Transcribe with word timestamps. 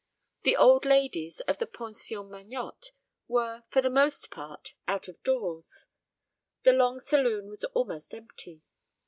The 0.41 0.57
old 0.57 0.83
ladies 0.83 1.41
of 1.41 1.59
the 1.59 1.67
Pension 1.67 2.27
Magnotte 2.27 2.89
were 3.27 3.65
for 3.69 3.83
the 3.83 3.89
most 3.91 4.31
part 4.31 4.73
out 4.87 5.07
of 5.07 5.21
doors. 5.21 5.89
The 6.63 6.73
long 6.73 6.99
saloon 6.99 7.47
was 7.49 7.65
almost 7.65 8.15
empty. 8.15 8.63